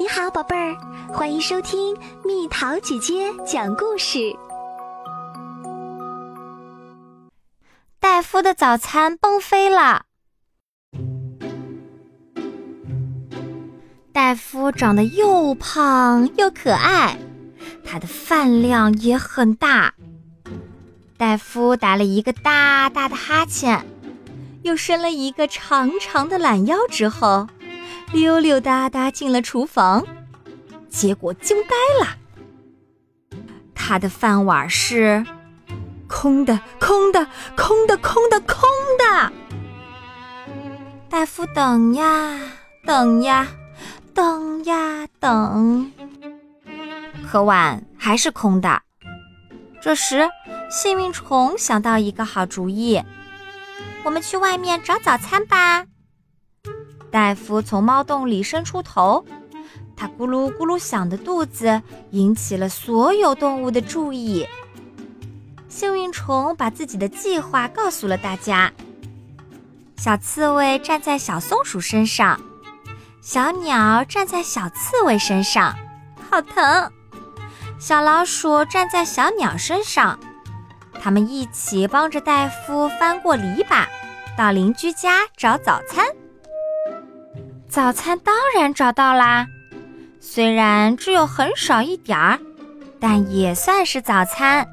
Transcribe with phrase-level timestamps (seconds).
[0.00, 0.76] 你好，宝贝儿，
[1.12, 4.32] 欢迎收听蜜桃姐姐讲故事。
[7.98, 10.04] 戴夫的早餐崩飞了。
[14.12, 17.18] 戴夫长得又胖又可爱，
[17.84, 19.92] 他的饭量也很大。
[21.16, 23.84] 戴夫打了一个大大的哈欠，
[24.62, 27.48] 又伸了一个长长的懒腰之后。
[28.12, 30.04] 溜溜达达进了厨房，
[30.88, 32.16] 结果惊呆了。
[33.74, 35.24] 他的饭碗是
[36.06, 39.32] 空的，空的，空的，空的，空的。
[41.08, 42.38] 大夫等呀
[42.84, 43.48] 等呀
[44.14, 45.90] 等呀等，
[47.30, 48.82] 可碗还是空的。
[49.80, 50.28] 这时，
[50.70, 53.02] 幸运虫想到一个好主意：
[54.04, 55.86] 我们去外面找早餐吧。
[57.10, 59.24] 戴夫从猫洞里伸出头，
[59.96, 64.46] 他咕噜咕噜响的肚子引起了所有动物的注意。
[65.68, 68.72] 幸运虫把自己的计划告诉了大家。
[69.96, 72.40] 小刺猬站在小松鼠身上，
[73.20, 75.74] 小鸟站在小刺猬身上，
[76.30, 76.90] 好疼。
[77.78, 80.18] 小老鼠站在小鸟身上，
[81.00, 83.86] 他们一起帮着戴夫翻过篱笆，
[84.36, 86.04] 到邻居家找早餐。
[87.68, 89.46] 早餐当然找到啦，
[90.20, 92.38] 虽然只有很少一点儿，
[92.98, 94.66] 但也算是早餐。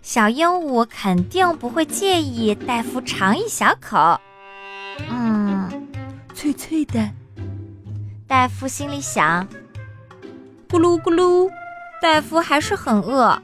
[0.00, 4.18] 小鹦鹉肯定不会介意戴夫尝一小口。
[5.10, 5.68] 嗯，
[6.34, 7.08] 脆脆的。
[8.26, 9.46] 戴夫心里想。
[10.70, 11.50] 咕噜咕噜，
[12.00, 13.40] 戴夫还是很饿。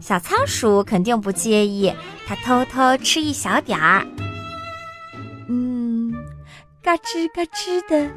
[0.00, 1.94] 小仓鼠肯定不介意，
[2.26, 4.04] 它偷偷吃一小点儿。
[6.86, 8.08] 嘎吱嘎吱的，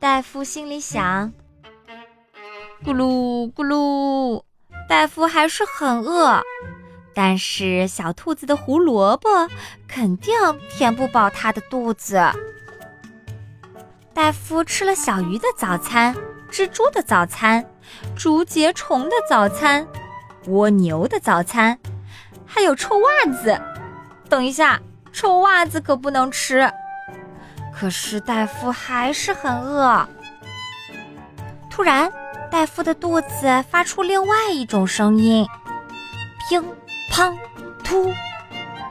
[0.00, 1.32] 戴夫心里想。
[2.84, 4.42] 咕噜咕噜，
[4.88, 6.42] 戴夫还是很饿，
[7.14, 9.28] 但是小兔子的胡萝卜
[9.86, 10.34] 肯定
[10.68, 12.20] 填不饱他的肚子。
[14.12, 16.12] 戴夫吃了小鱼的早餐、
[16.50, 17.64] 蜘蛛的早餐、
[18.16, 19.86] 竹节虫的早餐、
[20.48, 21.78] 蜗牛的早餐，
[22.44, 23.56] 还有臭袜子。
[24.28, 24.82] 等一下，
[25.12, 26.68] 臭袜子可不能吃。
[27.78, 30.08] 可是戴夫还是很饿。
[31.70, 32.10] 突然，
[32.50, 35.46] 戴夫的肚子发出另外一种声音：
[36.48, 36.64] 乒
[37.12, 37.36] 乓
[37.84, 38.08] 突，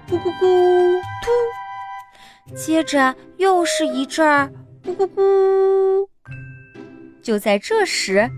[0.08, 2.56] 咕咕咕突。
[2.56, 4.52] 接着又是一阵儿
[4.84, 6.08] 咕咕咕。
[7.24, 8.30] 就在这时，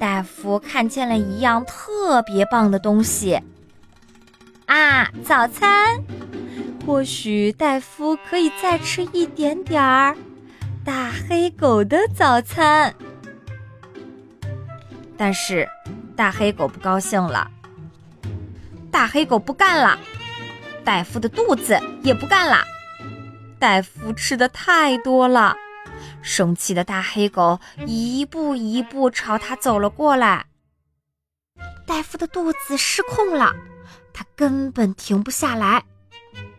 [0.00, 3.40] 戴夫看见了一样特别棒的东西。
[4.66, 6.02] 啊，早餐！
[6.86, 10.16] 或许戴夫可以再吃一点点儿
[10.84, 12.94] 大黑狗的早餐，
[15.16, 15.68] 但是
[16.14, 17.50] 大黑狗不高兴了。
[18.88, 19.98] 大黑狗不干了，
[20.84, 22.62] 戴夫的肚子也不干了。
[23.58, 25.56] 戴夫吃的太多了，
[26.22, 30.46] 生气的大黑狗一步一步朝他走了过来。
[31.84, 33.52] 戴夫的肚子失控了，
[34.12, 35.82] 他根本停不下来。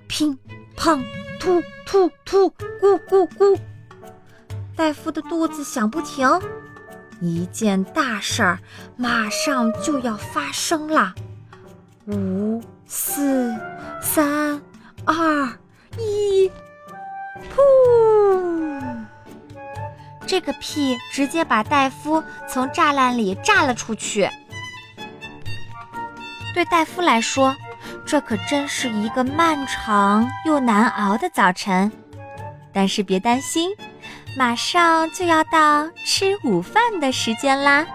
[0.07, 0.37] 乒
[0.75, 1.03] 乓
[1.39, 2.49] 突突突，
[2.81, 3.59] 咕咕咕！
[4.75, 6.27] 戴夫的肚子响不停，
[7.19, 8.59] 一件大事儿
[8.95, 11.13] 马上就要发生了。
[12.07, 13.53] 五、四、
[14.01, 14.61] 三、
[15.05, 15.49] 二、
[15.97, 16.49] 一，
[17.53, 18.95] 噗！
[20.25, 24.29] 这个屁直接把戴夫从栅栏里炸了出去。
[26.53, 27.55] 对戴夫来说。
[28.07, 31.91] 这可真是一个漫长又难熬的早晨，
[32.71, 33.69] 但是别担心，
[34.37, 37.85] 马上就要到吃午饭的时间啦！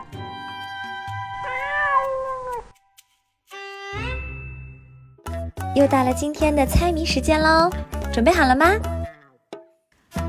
[5.75, 7.71] 又到了今天的猜谜时间喽，
[8.12, 8.67] 准备好了吗？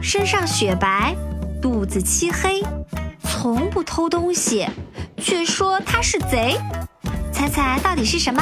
[0.01, 1.13] 身上雪白，
[1.61, 2.63] 肚子漆黑，
[3.19, 4.65] 从不偷东西，
[5.17, 6.57] 却说他是贼，
[7.33, 8.41] 猜猜到底是什么？